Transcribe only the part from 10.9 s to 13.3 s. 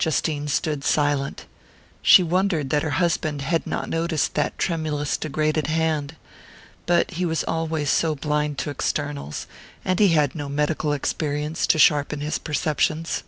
experience to sharpen his perceptions.